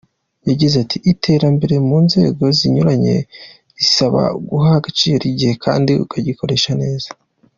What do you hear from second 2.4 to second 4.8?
zinyuranye risaba guha